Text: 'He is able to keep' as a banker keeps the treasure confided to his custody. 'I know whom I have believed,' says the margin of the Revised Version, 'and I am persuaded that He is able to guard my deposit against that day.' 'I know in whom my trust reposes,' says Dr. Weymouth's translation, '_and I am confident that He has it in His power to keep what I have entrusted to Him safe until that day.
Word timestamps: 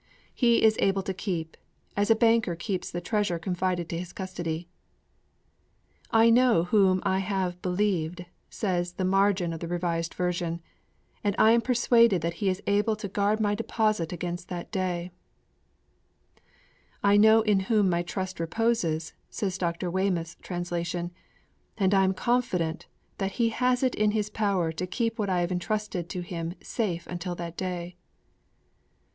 'He 0.33 0.63
is 0.63 0.77
able 0.79 1.03
to 1.03 1.13
keep' 1.13 1.55
as 1.95 2.09
a 2.09 2.15
banker 2.15 2.55
keeps 2.55 2.89
the 2.89 3.01
treasure 3.01 3.37
confided 3.37 3.87
to 3.89 3.99
his 3.99 4.13
custody. 4.13 4.67
'I 6.09 6.31
know 6.31 6.63
whom 6.63 7.01
I 7.03 7.19
have 7.19 7.61
believed,' 7.61 8.25
says 8.49 8.93
the 8.93 9.05
margin 9.05 9.53
of 9.53 9.59
the 9.59 9.67
Revised 9.67 10.15
Version, 10.15 10.59
'and 11.23 11.35
I 11.37 11.51
am 11.51 11.61
persuaded 11.61 12.23
that 12.23 12.33
He 12.41 12.49
is 12.49 12.63
able 12.65 12.95
to 12.95 13.07
guard 13.07 13.39
my 13.39 13.53
deposit 13.53 14.11
against 14.11 14.49
that 14.49 14.71
day.' 14.71 15.11
'I 17.03 17.17
know 17.17 17.41
in 17.43 17.59
whom 17.69 17.87
my 17.87 18.01
trust 18.01 18.39
reposes,' 18.39 19.13
says 19.29 19.59
Dr. 19.59 19.91
Weymouth's 19.91 20.35
translation, 20.41 21.11
'_and 21.77 21.93
I 21.93 22.03
am 22.03 22.15
confident 22.15 22.87
that 23.19 23.33
He 23.33 23.49
has 23.49 23.83
it 23.83 23.93
in 23.93 24.09
His 24.13 24.31
power 24.31 24.71
to 24.71 24.87
keep 24.87 25.19
what 25.19 25.29
I 25.29 25.41
have 25.41 25.51
entrusted 25.51 26.09
to 26.09 26.21
Him 26.21 26.55
safe 26.59 27.05
until 27.05 27.35
that 27.35 27.55
day. 27.55 27.97